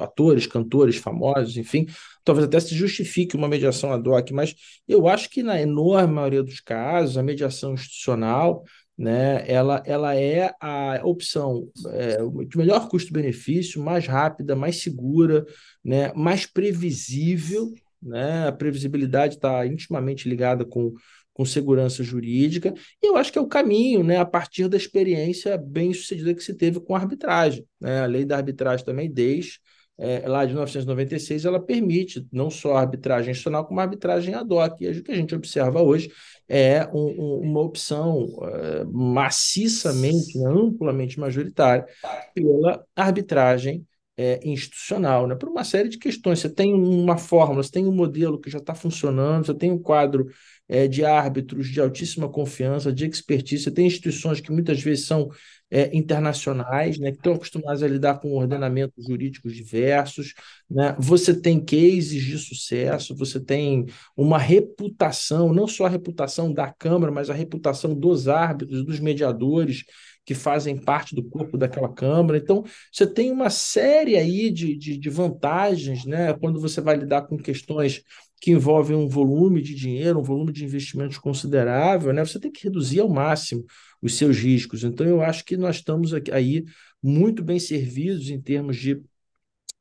[0.00, 1.86] atores, cantores famosos, enfim,
[2.24, 4.54] talvez até se justifique uma mediação ad hoc, mas
[4.86, 8.62] eu acho que na enorme maioria dos casos, a mediação institucional
[8.96, 15.44] né, ela, ela é a opção é, de melhor custo-benefício, mais rápida, mais segura,
[15.84, 17.74] né, mais previsível.
[18.02, 20.94] Né, a previsibilidade está intimamente ligada com,
[21.32, 25.58] com segurança jurídica, e eu acho que é o caminho, né, a partir da experiência
[25.58, 27.66] bem sucedida que se teve com a arbitragem.
[27.80, 28.00] Né?
[28.00, 29.60] A lei da arbitragem também, desde
[29.98, 34.52] é, lá de 1996, ela permite não só a arbitragem institucional, como a arbitragem ad
[34.52, 34.80] hoc.
[34.80, 36.10] E o que a gente observa hoje
[36.48, 41.86] é um, um, uma opção é, maciçamente, né, amplamente majoritária
[42.34, 45.34] pela arbitragem é, institucional, né?
[45.34, 46.40] por uma série de questões.
[46.40, 49.78] Você tem uma fórmula, você tem um modelo que já está funcionando, você tem um
[49.78, 50.26] quadro
[50.68, 55.28] é, de árbitros de altíssima confiança, de expertise, você tem instituições que muitas vezes são
[55.70, 60.32] é, internacionais, né, que estão acostumados a lidar com ordenamentos jurídicos diversos,
[60.70, 60.94] né?
[60.98, 67.10] Você tem cases de sucesso, você tem uma reputação, não só a reputação da Câmara,
[67.10, 69.84] mas a reputação dos árbitros, dos mediadores
[70.24, 72.38] que fazem parte do corpo daquela Câmara.
[72.38, 77.22] Então, você tem uma série aí de, de, de vantagens, né, quando você vai lidar
[77.22, 78.02] com questões
[78.40, 82.24] que envolvem um volume de dinheiro, um volume de investimentos considerável, né?
[82.24, 83.64] Você tem que reduzir ao máximo
[84.02, 84.84] os seus riscos.
[84.84, 86.64] Então, eu acho que nós estamos aí
[87.02, 89.02] muito bem servidos em termos de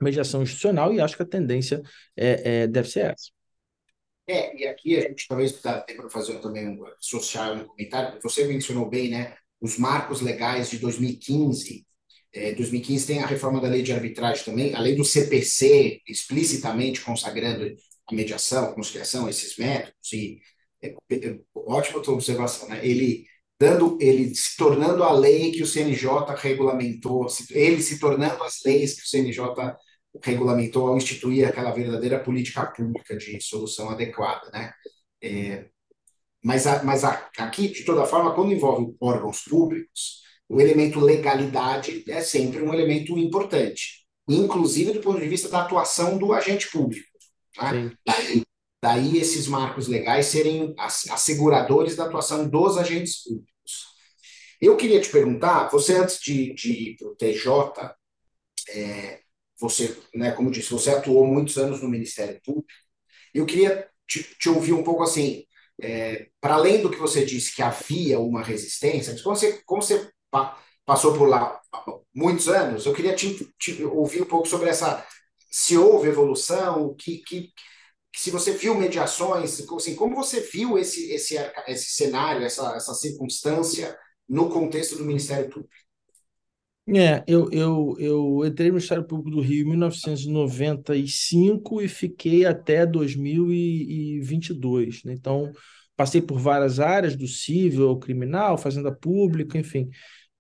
[0.01, 1.81] mediação institucional e acho que a tendência
[2.15, 3.35] é, é deve ser essa.
[4.27, 8.19] É, e aqui a gente talvez dá tempo para fazer também um social um comentário.
[8.23, 11.85] Você mencionou bem, né, os marcos legais de 2015.
[12.33, 17.01] É, 2015 tem a reforma da lei de arbitragem também, a lei do CPC explicitamente
[17.01, 17.73] consagrando
[18.07, 20.41] a mediação, a conciliação, esses métodos e
[20.81, 22.85] é, é, ótima tua observação, né?
[22.85, 23.25] Ele
[23.59, 28.95] dando, ele se tornando a lei que o CNJ regulamentou, ele se tornando as leis
[28.95, 29.75] que o CNJ
[30.23, 34.71] regulamentou ao instituir aquela verdadeira política pública de solução adequada, né?
[35.21, 35.65] É,
[36.43, 42.03] mas a, mas a, aqui, de toda forma, quando envolve órgãos públicos, o elemento legalidade
[42.07, 47.07] é sempre um elemento importante, inclusive do ponto de vista da atuação do agente público.
[47.55, 47.71] Tá?
[48.85, 53.87] Daí, esses marcos legais serem asseguradores da atuação dos agentes públicos.
[54.61, 57.95] Eu queria te perguntar, você antes de, de ir para o TJ,
[58.69, 59.21] é,
[59.59, 62.69] você, né, como disse, você atuou muitos anos no Ministério Público.
[63.33, 65.43] Eu queria te, te ouvir um pouco assim,
[65.81, 70.11] é, para além do que você disse que havia uma resistência, como você, como você
[70.29, 71.59] pa, passou por lá
[72.13, 75.03] muitos anos, eu queria te, te, ouvir um pouco sobre essa,
[75.49, 77.74] se houve evolução, que, que, que
[78.15, 81.35] se você viu mediações, assim, como você viu esse, esse,
[81.67, 83.95] esse cenário, essa, essa circunstância
[84.27, 85.73] no contexto do Ministério Público?
[86.87, 92.85] É, eu, eu, eu entrei no Ministério Público do Rio em 1995 e fiquei até
[92.85, 95.03] 2022.
[95.03, 95.13] Né?
[95.13, 95.51] Então,
[95.95, 99.89] passei por várias áreas, do civil ao criminal, fazenda pública, enfim.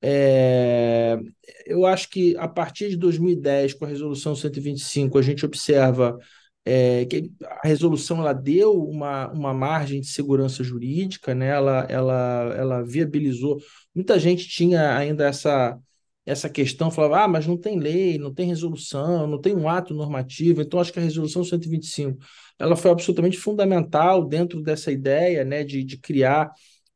[0.01, 1.17] É,
[1.65, 6.15] eu acho que a partir de 2010, com a resolução 125, a gente observa
[6.65, 11.47] é, que a resolução ela deu uma, uma margem de segurança jurídica, né?
[11.49, 13.61] ela, ela, ela viabilizou.
[13.93, 15.79] Muita gente tinha ainda essa
[16.25, 19.93] essa questão, falava, ah, mas não tem lei, não tem resolução, não tem um ato
[19.93, 22.17] normativo, então acho que a resolução 125,
[22.57, 26.51] ela foi absolutamente fundamental dentro dessa ideia, né, de, de criar,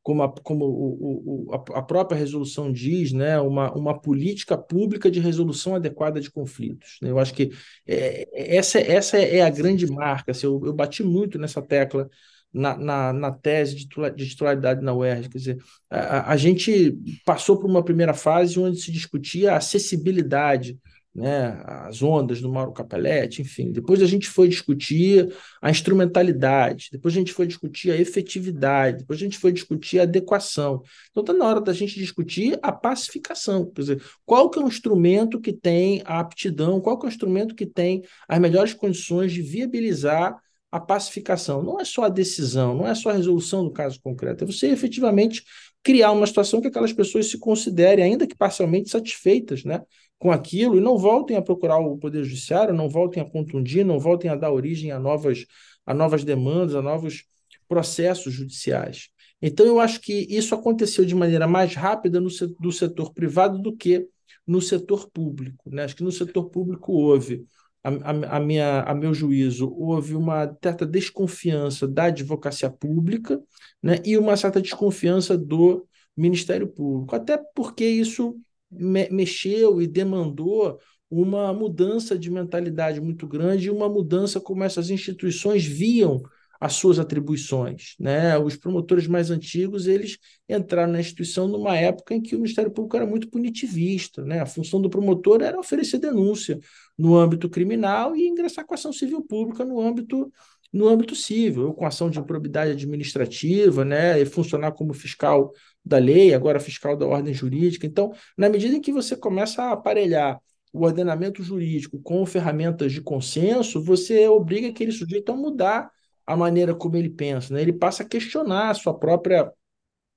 [0.09, 5.19] como, a, como o, o, a própria resolução diz, né, uma, uma política pública de
[5.19, 6.97] resolução adequada de conflitos.
[6.99, 7.11] Né?
[7.11, 7.51] Eu acho que
[7.87, 12.09] é, essa, essa é a grande marca, assim, eu, eu bati muito nessa tecla
[12.51, 13.87] na, na, na tese de,
[14.25, 15.29] titularidade na UERJ.
[15.29, 20.75] Quer dizer, a, a gente passou por uma primeira fase onde se discutia a acessibilidade
[21.13, 23.71] né, as ondas do Mauro Capelletti, enfim.
[23.71, 29.19] Depois a gente foi discutir a instrumentalidade, depois a gente foi discutir a efetividade, depois
[29.19, 30.81] a gente foi discutir a adequação.
[31.11, 34.67] Então está na hora da gente discutir a pacificação, quer dizer, qual que é o
[34.67, 39.31] instrumento que tem a aptidão, qual que é o instrumento que tem as melhores condições
[39.31, 40.37] de viabilizar
[40.71, 41.63] a pacificação.
[41.63, 44.67] Não é só a decisão, não é só a resolução do caso concreto, é você
[44.67, 45.43] efetivamente
[45.81, 49.81] criar uma situação que aquelas pessoas se considerem, ainda que parcialmente, satisfeitas né,
[50.19, 53.97] com aquilo e não voltem a procurar o Poder Judiciário, não voltem a contundir, não
[53.97, 55.45] voltem a dar origem a novas,
[55.85, 57.23] a novas demandas, a novos
[57.67, 59.09] processos judiciais.
[59.41, 63.57] Então, eu acho que isso aconteceu de maneira mais rápida no setor, do setor privado
[63.57, 64.05] do que
[64.45, 65.69] no setor público.
[65.69, 65.83] Né?
[65.83, 67.45] Acho que no setor público houve
[67.81, 73.41] a, a, a, minha, a meu juízo, houve uma certa desconfiança da advocacia pública
[73.81, 78.35] né, e uma certa desconfiança do Ministério Público, até porque isso
[78.71, 80.79] me, mexeu e demandou
[81.09, 86.21] uma mudança de mentalidade muito grande e uma mudança como essas instituições viam
[86.59, 87.95] as suas atribuições.
[87.99, 88.37] Né?
[88.37, 92.97] Os promotores mais antigos eles entraram na instituição numa época em que o Ministério Público
[92.97, 94.23] era muito punitivista.
[94.23, 94.41] Né?
[94.41, 96.59] A função do promotor era oferecer denúncia
[96.97, 100.31] no âmbito criminal e ingressar com ação civil pública no âmbito
[100.71, 105.51] no âmbito civil, ou com ação de improbidade administrativa, né, e funcionar como fiscal
[105.89, 107.85] da lei, agora fiscal da ordem jurídica.
[107.87, 110.39] Então, na medida em que você começa a aparelhar
[110.71, 115.89] o ordenamento jurídico com ferramentas de consenso, você obriga aquele sujeito a mudar
[116.25, 117.61] a maneira como ele pensa, né?
[117.61, 119.51] Ele passa a questionar a sua própria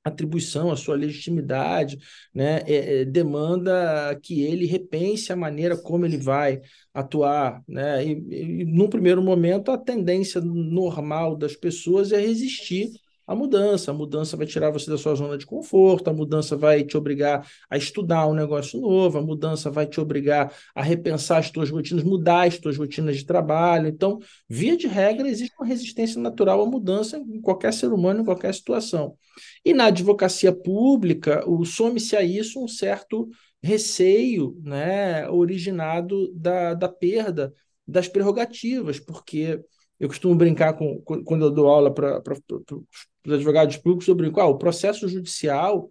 [0.05, 1.99] atribuição, a sua legitimidade,
[2.35, 2.61] né?
[2.67, 6.61] É, é, demanda que ele repense a maneira como ele vai
[6.93, 8.05] atuar, né?
[8.05, 12.91] E, e num primeiro momento a tendência normal das pessoas é resistir
[13.27, 13.91] a mudança.
[13.91, 17.47] A mudança vai tirar você da sua zona de conforto, a mudança vai te obrigar
[17.69, 22.03] a estudar um negócio novo, a mudança vai te obrigar a repensar as tuas rotinas,
[22.03, 23.89] mudar as tuas rotinas de trabalho.
[23.89, 28.25] Então, via de regra, existe uma resistência natural à mudança em qualquer ser humano, em
[28.25, 29.17] qualquer situação.
[29.65, 33.29] E na advocacia pública, some-se a isso um certo
[33.63, 37.55] receio né, originado da, da perda
[37.87, 39.61] das prerrogativas, porque
[39.99, 42.21] eu costumo brincar com, quando eu dou aula para
[43.25, 45.91] os advogados públicos, eu brinco, ah, o processo judicial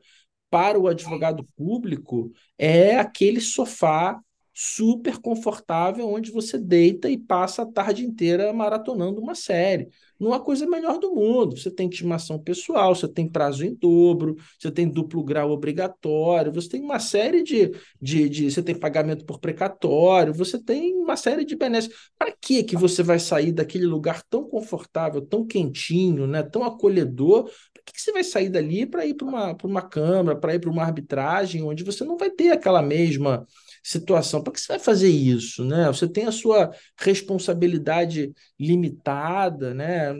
[0.49, 4.19] para o advogado público é aquele sofá
[4.63, 9.89] super confortável, onde você deita e passa a tarde inteira maratonando uma série.
[10.19, 11.57] Não há coisa melhor do mundo.
[11.57, 16.69] Você tem estimação pessoal, você tem prazo em dobro, você tem duplo grau obrigatório, você
[16.69, 17.71] tem uma série de.
[17.99, 21.91] de, de você tem pagamento por precatório, você tem uma série de benesses.
[22.15, 27.45] Para que que você vai sair daquele lugar tão confortável, tão quentinho, né, tão acolhedor?
[27.73, 30.59] Para que, que você vai sair dali para ir para uma, uma câmara, para ir
[30.59, 33.43] para uma arbitragem, onde você não vai ter aquela mesma
[33.83, 34.43] situação.
[34.43, 35.63] Para que você vai fazer isso?
[35.65, 35.87] Né?
[35.87, 40.13] Você tem a sua responsabilidade limitada, né?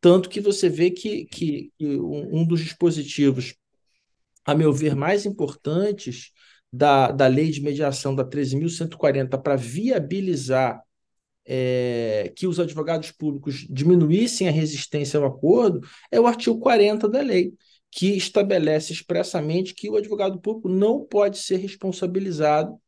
[0.00, 3.54] tanto que você vê que, que, um dos dispositivos,
[4.44, 6.30] a meu ver, mais importantes
[6.72, 10.80] da, da lei de mediação da 13.140 para viabilizar
[11.44, 17.20] é, que os advogados públicos diminuíssem a resistência ao acordo é o artigo 40 da
[17.20, 17.54] lei,
[17.96, 22.78] que estabelece expressamente que o advogado público não pode ser responsabilizado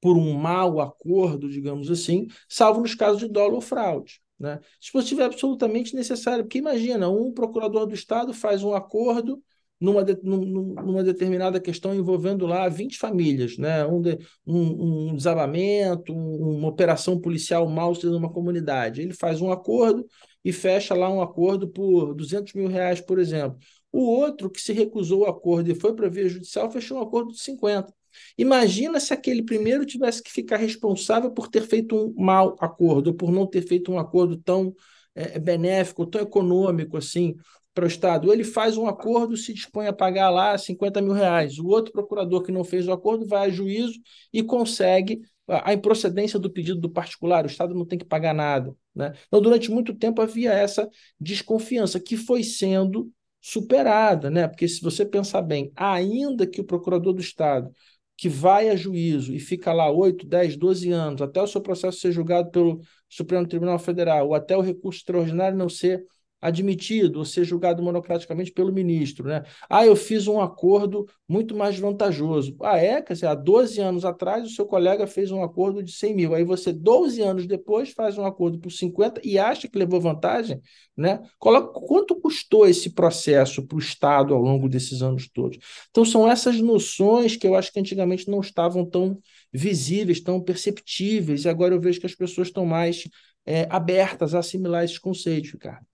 [0.00, 4.20] por um mau acordo, digamos assim, salvo nos casos de dolo ou fraude.
[4.38, 4.60] Né?
[4.80, 9.42] Dispositivo é absolutamente necessário, porque imagina, um procurador do Estado faz um acordo
[9.80, 13.84] numa, de, numa determinada questão envolvendo lá 20 famílias, né?
[13.86, 19.02] um, de, um, um desabamento, um, uma operação policial mal numa comunidade.
[19.02, 20.06] Ele faz um acordo
[20.44, 23.58] e fecha lá um acordo por 200 mil reais, por exemplo.
[23.92, 27.02] O outro que se recusou ao acordo e foi para a via judicial fechou um
[27.02, 27.92] acordo de 50.
[28.36, 33.30] Imagina se aquele primeiro tivesse que ficar responsável por ter feito um mau acordo, por
[33.30, 34.74] não ter feito um acordo tão
[35.14, 37.34] é, benéfico, tão econômico assim
[37.74, 38.32] para o Estado.
[38.32, 41.58] Ele faz um acordo, se dispõe a pagar lá 50 mil reais.
[41.58, 43.98] O outro procurador que não fez o acordo vai a juízo
[44.32, 48.74] e consegue a improcedência do pedido do particular, o Estado não tem que pagar nada.
[48.94, 49.14] Né?
[49.26, 54.48] Então, durante muito tempo havia essa desconfiança que foi sendo superada, né?
[54.48, 57.72] Porque se você pensar bem, ainda que o procurador do Estado
[58.16, 62.00] que vai a juízo e fica lá 8, 10, 12 anos, até o seu processo
[62.00, 66.04] ser julgado pelo Supremo Tribunal Federal, ou até o recurso extraordinário não ser
[66.40, 69.28] admitido ou ser julgado monocraticamente pelo ministro.
[69.28, 69.42] Né?
[69.68, 72.56] Ah, eu fiz um acordo muito mais vantajoso.
[72.62, 73.02] Ah, é?
[73.02, 76.34] Quer dizer, há 12 anos atrás o seu colega fez um acordo de 100 mil.
[76.34, 80.60] Aí você, 12 anos depois, faz um acordo por 50 e acha que levou vantagem.
[80.96, 81.20] Né?
[81.38, 85.58] Coloca quanto custou esse processo para o Estado ao longo desses anos todos.
[85.90, 89.18] Então, são essas noções que eu acho que antigamente não estavam tão
[89.52, 93.04] visíveis, tão perceptíveis, e agora eu vejo que as pessoas estão mais
[93.46, 95.86] é, abertas a assimilar esses conceitos, Ricardo.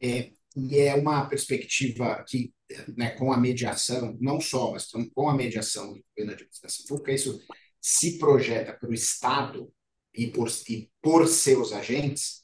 [0.00, 2.52] É, e é uma perspectiva que,
[2.96, 7.40] né, com a mediação, não só, mas com a mediação e na administração pública, isso
[7.80, 9.70] se projeta para o Estado
[10.14, 12.40] e por, e por seus agentes,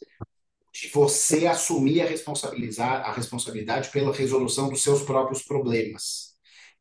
[0.72, 6.32] de você assumir a, responsabilizar, a responsabilidade pela resolução dos seus próprios problemas.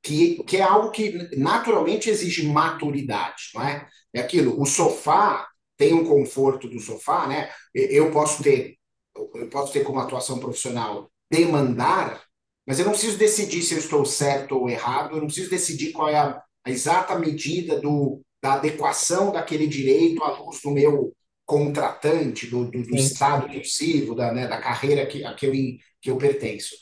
[0.01, 3.87] Que, que é algo que naturalmente exige maturidade, não é?
[4.13, 7.51] É aquilo, o sofá tem um conforto do sofá, né?
[7.73, 8.77] Eu posso ter
[9.15, 12.23] eu posso ter como atuação profissional demandar,
[12.67, 15.91] mas eu não preciso decidir se eu estou certo ou errado, eu não preciso decidir
[15.91, 21.13] qual é a, a exata medida do, da adequação daquele direito à luz do meu
[21.45, 25.45] contratante, do, do, do estado que eu sirvo, da, né, da carreira que, a que,
[25.45, 25.51] eu,
[26.01, 26.75] que eu pertenço.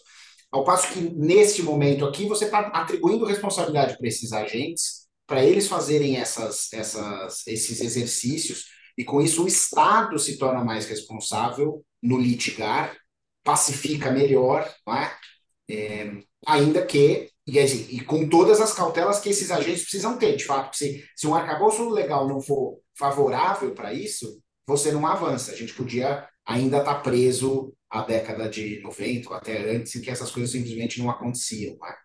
[0.52, 5.68] Ao passo que, neste momento aqui, você está atribuindo responsabilidade para esses agentes, para eles
[5.68, 8.66] fazerem essas, essas, esses exercícios,
[9.00, 12.98] e com isso o Estado se torna mais responsável no litigar,
[13.46, 15.74] pacifica melhor, é?
[15.74, 16.12] é
[16.46, 20.76] ainda que, e, e, com todas as cautelas que esses agentes precisam ter, de fato,
[20.76, 25.54] se, se um arcabouço legal não for favorável para isso, você não avança.
[25.54, 30.02] A gente podia ainda estar tá preso à década de 90 ou até antes, em
[30.02, 31.78] que essas coisas simplesmente não aconteciam.
[31.80, 31.96] Não é?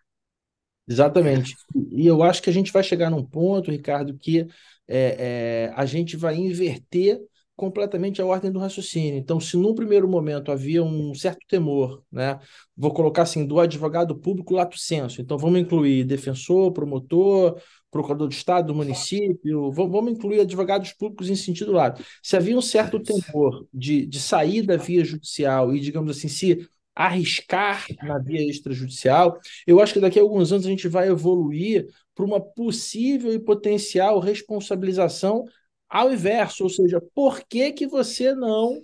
[0.87, 1.55] Exatamente.
[1.91, 4.47] E eu acho que a gente vai chegar num ponto, Ricardo, que
[4.87, 7.19] é, é, a gente vai inverter
[7.55, 9.17] completamente a ordem do raciocínio.
[9.17, 12.37] Então, se num primeiro momento havia um certo temor, né,
[12.75, 17.57] vou colocar assim, do advogado público lato senso, então vamos incluir defensor, promotor,
[17.89, 22.03] procurador do Estado, do município, vamos incluir advogados públicos em sentido lato.
[22.21, 26.67] Se havia um certo temor de, de sair da via judicial e, digamos assim, se
[26.95, 31.87] arriscar na via extrajudicial, eu acho que daqui a alguns anos a gente vai evoluir
[32.15, 35.43] para uma possível e potencial responsabilização
[35.89, 38.79] ao inverso, ou seja, por que, que você não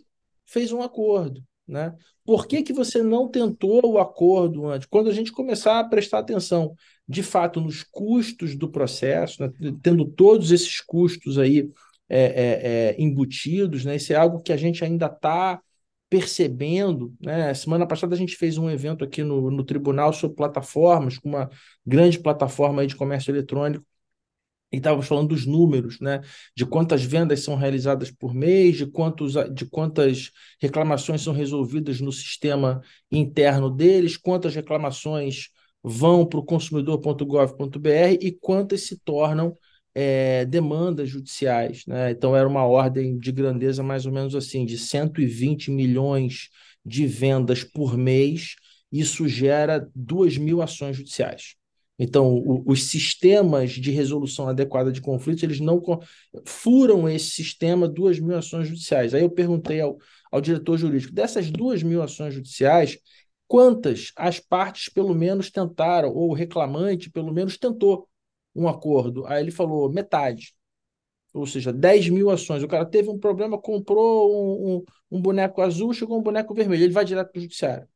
[0.45, 1.41] fez um acordo?
[1.67, 1.95] Né?
[2.25, 4.87] Por que, que você não tentou o acordo antes?
[4.87, 6.75] Quando a gente começar a prestar atenção,
[7.07, 9.51] de fato, nos custos do processo, né?
[9.81, 11.69] tendo todos esses custos aí
[12.09, 12.59] é, é,
[12.95, 13.95] é, embutidos, né?
[13.95, 15.61] isso é algo que a gente ainda está
[16.11, 17.15] percebendo.
[17.21, 17.53] Né?
[17.53, 21.49] Semana passada a gente fez um evento aqui no, no tribunal sobre plataformas, com uma
[21.85, 23.85] grande plataforma de comércio eletrônico,
[24.73, 26.21] e estávamos falando dos números, né?
[26.55, 30.31] De quantas vendas são realizadas por mês, de, quantos, de quantas
[30.61, 32.81] reclamações são resolvidas no sistema
[33.11, 35.49] interno deles, quantas reclamações
[35.83, 39.57] vão para o consumidor.gov.br e quantas se tornam
[39.93, 41.83] é, demandas judiciais.
[41.85, 42.11] Né?
[42.11, 46.49] Então, era uma ordem de grandeza mais ou menos assim, de 120 milhões
[46.85, 48.55] de vendas por mês,
[48.91, 51.55] isso gera 2 mil ações judiciais.
[51.99, 55.79] Então, o, os sistemas de resolução adequada de conflitos, eles não
[56.45, 59.13] furam esse sistema duas mil ações judiciais.
[59.13, 59.97] Aí eu perguntei ao,
[60.31, 62.97] ao diretor jurídico, dessas duas mil ações judiciais,
[63.47, 68.07] quantas as partes pelo menos tentaram, ou o reclamante pelo menos tentou
[68.55, 69.25] um acordo?
[69.27, 70.53] Aí ele falou, metade.
[71.33, 72.63] Ou seja, 10 mil ações.
[72.63, 76.83] O cara teve um problema, comprou um, um, um boneco azul, chegou um boneco vermelho.
[76.83, 77.87] Ele vai direto para o judiciário.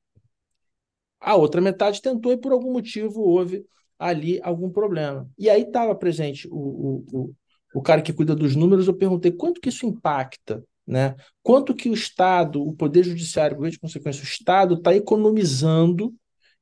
[1.19, 3.65] A outra metade tentou e por algum motivo houve
[3.97, 5.29] ali algum problema.
[5.37, 7.35] E aí estava presente o, o, o,
[7.75, 11.15] o cara que cuida dos números, eu perguntei quanto que isso impacta, né?
[11.41, 16.13] Quanto que o Estado, o Poder Judiciário, por de consequência, o Estado está economizando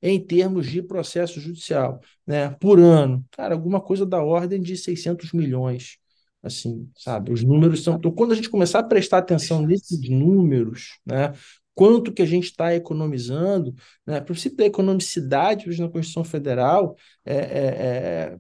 [0.04, 2.50] em termos de processo judicial, né?
[2.60, 3.26] Por ano.
[3.32, 5.98] Cara, alguma coisa da ordem de 600 milhões,
[6.44, 7.32] assim, sabe?
[7.32, 7.96] Os números são...
[7.96, 11.32] Então, quando a gente começar a prestar atenção nesses números, né?
[11.74, 13.74] quanto que a gente está economizando,
[14.06, 14.20] né?
[14.20, 16.96] o princípio da economicidade na Constituição Federal
[17.26, 18.38] é, é, é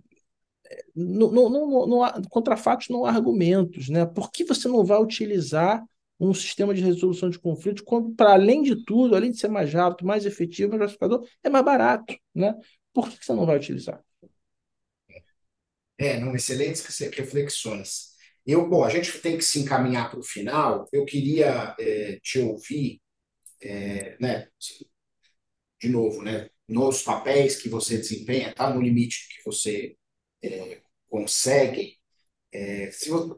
[0.93, 3.87] não, não, não, não há, contra fatos não há argumentos.
[3.87, 4.05] Né?
[4.05, 5.83] Por que você não vai utilizar
[6.29, 9.73] um sistema de resolução de conflitos quando, para além de tudo, além de ser mais
[9.73, 12.15] rápido, mais efetivo, mais classificador, é mais barato?
[12.33, 12.53] Né?
[12.93, 14.03] Por que você não vai utilizar?
[15.97, 18.13] É, não, excelentes reflexões.
[18.45, 20.87] Eu, bom, a gente tem que se encaminhar para o final.
[20.91, 23.01] Eu queria é, te ouvir
[23.61, 24.47] é, né,
[25.79, 29.97] de novo, né, nos papéis que você desempenha, está no limite que você
[30.43, 31.97] é, consegue.
[32.51, 33.35] É, se você,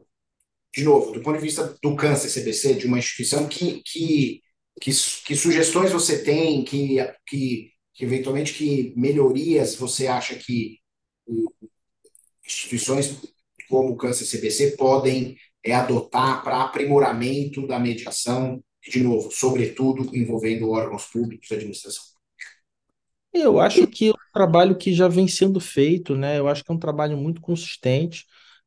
[0.76, 4.42] de novo, do ponto de vista do câncer CBC, de uma instituição, que, que,
[4.78, 4.90] que,
[5.24, 10.78] que sugestões você tem, que, que, que eventualmente que melhorias você acha que
[12.46, 13.16] instituições
[13.70, 20.70] como o câncer CBC podem é, adotar para aprimoramento da mediação de novo, sobretudo envolvendo
[20.70, 22.04] órgãos públicos administração?
[23.32, 26.38] Eu acho que é um trabalho que já vem sendo feito, né?
[26.38, 28.24] Eu acho que é um trabalho muito consistente,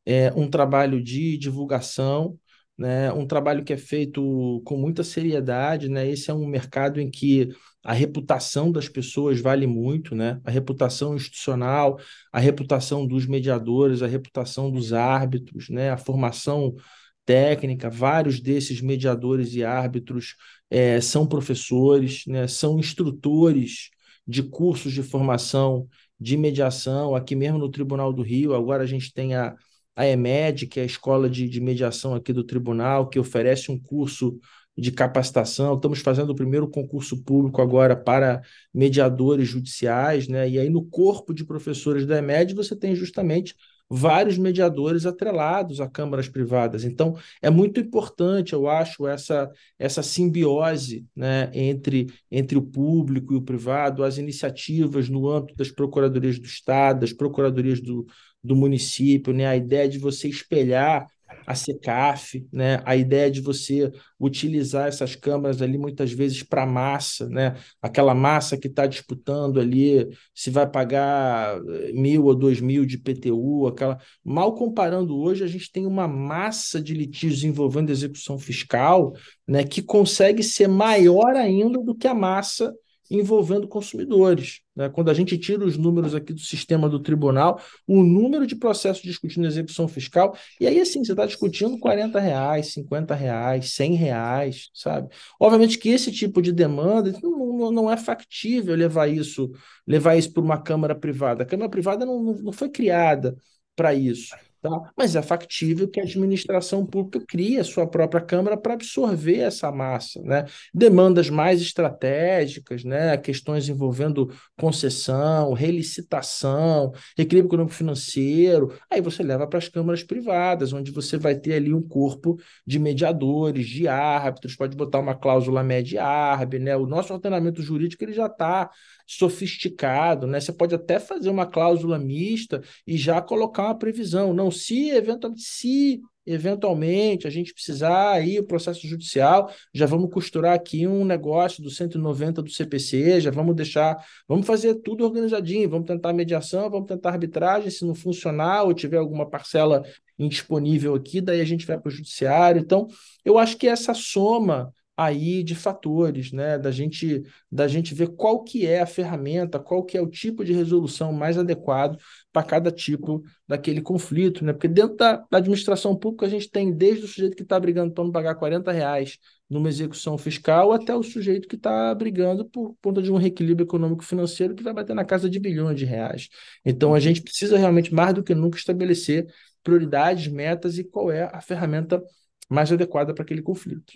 [0.10, 2.36] é um trabalho de divulgação,
[2.76, 3.12] né?
[3.14, 6.10] Um trabalho que é feito com muita seriedade, né?
[6.10, 7.50] Esse é um mercado em que
[7.84, 10.42] a reputação das pessoas vale muito, né?
[10.44, 12.00] A reputação institucional,
[12.34, 15.92] a reputação dos mediadores, a reputação dos árbitros, né?
[15.92, 16.76] A formação
[17.24, 20.36] técnica, vários desses mediadores e árbitros
[20.72, 23.92] é, são professores, né, são instrutores
[24.28, 25.88] de cursos de formação
[26.20, 28.56] de mediação, aqui mesmo no Tribunal do Rio.
[28.56, 29.56] Agora a gente tem a,
[30.00, 33.78] a EMED, que é a escola de, de mediação aqui do tribunal, que oferece um
[33.78, 34.40] curso
[34.78, 35.76] de capacitação.
[35.76, 38.42] Estamos fazendo o primeiro concurso público agora para
[38.74, 40.50] mediadores judiciais, né?
[40.50, 43.56] E aí no corpo de professores da EMED você tem justamente
[43.90, 46.84] vários mediadores atrelados a câmaras privadas.
[46.84, 53.38] Então, é muito importante, eu acho, essa, essa simbiose né, entre, entre o público e
[53.38, 58.06] o privado, as iniciativas no âmbito das procuradorias do Estado, das procuradorias do,
[58.44, 61.08] do município, né, a ideia de você espelhar
[61.46, 62.82] a SECAF, né?
[62.86, 67.56] a ideia de você utilizar essas câmaras ali muitas vezes para massa, né?
[67.82, 72.98] aquela massa que está disputando ali se vai pagar eh, mil ou dois mil de
[72.98, 73.98] PTU, aquela...
[74.24, 79.14] mal comparando hoje, a gente tem uma massa de litígios envolvendo execução fiscal
[79.48, 79.64] né?
[79.64, 82.74] que consegue ser maior ainda do que a massa
[83.10, 84.62] envolvendo consumidores.
[84.76, 84.90] Né?
[84.90, 89.02] Quando a gente tira os números aqui do sistema do tribunal, o número de processos
[89.02, 94.70] discutindo execução fiscal, e aí assim, você está discutindo 40 reais, 50 reais, 100 reais,
[94.74, 95.10] sabe?
[95.40, 99.52] Obviamente que esse tipo de demanda não, não é factível levar isso
[99.88, 101.44] levar isso para uma Câmara privada.
[101.44, 103.36] A Câmara privada não, não foi criada
[103.76, 104.36] para isso.
[104.62, 104.92] Tá?
[104.98, 109.72] Mas é factível que a administração pública crie a sua própria Câmara para absorver essa
[109.72, 110.22] massa.
[110.22, 110.46] Né?
[110.74, 113.18] Demandas mais estratégicas, né?
[113.18, 114.30] questões envolvendo
[114.60, 121.36] concessão, relicitação, equilíbrio econômico financeiro, aí você leva para as câmaras privadas, onde você vai
[121.36, 126.76] ter ali um corpo de mediadores, de árbitros, pode botar uma cláusula média árbitro, né?
[126.76, 128.70] O nosso ordenamento jurídico ele já está
[129.08, 130.40] sofisticado, né?
[130.40, 134.34] Você pode até fazer uma cláusula mista e já colocar uma previsão.
[134.34, 140.12] Não, Então, se eventualmente, se eventualmente a gente precisar aí o processo judicial, já vamos
[140.12, 143.98] costurar aqui um negócio do 190 do CPC, já vamos deixar,
[144.28, 148.98] vamos fazer tudo organizadinho, vamos tentar mediação, vamos tentar arbitragem, se não funcionar ou tiver
[148.98, 149.84] alguma parcela
[150.18, 152.62] indisponível aqui, daí a gente vai para o judiciário.
[152.62, 152.88] Então,
[153.26, 158.44] eu acho que essa soma aí de fatores, né, da gente da gente ver qual
[158.44, 161.98] que é a ferramenta, qual que é o tipo de resolução mais adequado
[162.34, 164.52] para cada tipo daquele conflito, né?
[164.52, 167.94] Porque dentro da, da, administração pública a gente tem desde o sujeito que está brigando
[167.94, 169.18] para não pagar 40 reais
[169.50, 174.54] numa execução fiscal até o sujeito que está brigando por conta de um reequilíbrio econômico-financeiro
[174.54, 176.28] que vai bater na casa de bilhões de reais.
[176.66, 179.26] Então a gente precisa realmente mais do que nunca estabelecer
[179.64, 182.04] prioridades, metas e qual é a ferramenta
[182.50, 183.94] mais adequada para aquele conflito.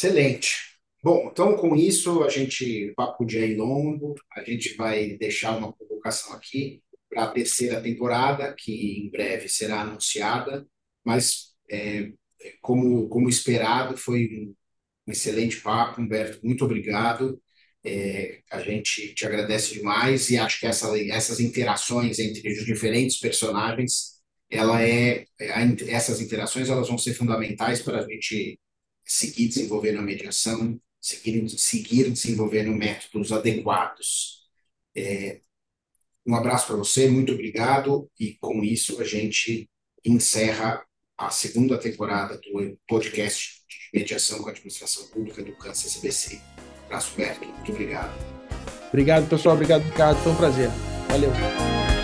[0.00, 0.78] Excelente.
[1.04, 5.74] Bom, então com isso a gente, papo de aí longo, a gente vai deixar uma
[5.74, 8.72] convocação aqui para a terceira temporada, que
[9.04, 10.66] em breve será anunciada,
[11.04, 12.12] mas é,
[12.62, 14.24] como, como esperado, foi
[15.06, 17.38] um, excelente papo, Humberto, muito obrigado.
[17.84, 23.18] É, a gente te agradece demais e acho que essa, essas interações entre os diferentes
[23.18, 24.18] personagens,
[24.50, 25.26] ela é,
[25.88, 28.58] essas interações elas vão ser fundamentais para a gente
[29.10, 34.44] seguir desenvolvendo a mediação, seguir, seguir desenvolvendo métodos adequados.
[34.94, 35.40] É,
[36.24, 39.68] um abraço para você, muito obrigado, e com isso a gente
[40.04, 40.80] encerra
[41.18, 46.40] a segunda temporada do podcast de mediação com a administração pública do Câncer CBC.
[46.84, 48.16] Abraço, Beto, muito obrigado.
[48.90, 50.70] Obrigado, pessoal, obrigado, Ricardo, foi um prazer.
[51.08, 51.99] Valeu.